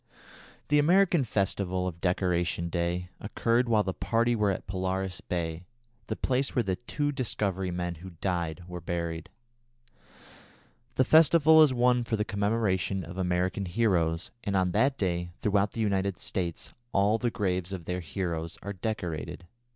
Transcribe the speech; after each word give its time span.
The 0.69 0.79
American 0.79 1.23
festival 1.23 1.85
of 1.85 2.01
"Decoration 2.01 2.69
Day" 2.69 3.09
occurred 3.19 3.69
while 3.69 3.83
the 3.83 3.93
party 3.93 4.35
were 4.35 4.49
at 4.49 4.65
Polaris 4.65 5.21
Bay, 5.21 5.67
the 6.07 6.15
place 6.15 6.55
where 6.55 6.63
the 6.63 6.75
two 6.75 7.11
Discovery 7.11 7.69
men 7.69 7.93
who 8.01 8.13
died 8.19 8.63
were 8.67 8.81
buried. 8.81 9.29
The 10.95 11.05
festival 11.05 11.61
is 11.61 11.71
one 11.71 12.03
for 12.03 12.15
the 12.15 12.25
commemoration 12.25 13.03
of 13.03 13.19
American 13.19 13.65
heroes, 13.67 14.31
and 14.43 14.55
on 14.55 14.71
that 14.71 14.97
day 14.97 15.33
throughout 15.43 15.73
the 15.73 15.81
United 15.81 16.17
States 16.17 16.73
all 16.93 17.19
the 17.19 17.29
graves 17.29 17.71
of 17.71 17.85
their 17.85 17.99
heroes 17.99 18.57
are 18.63 18.73
decorated. 18.73 19.45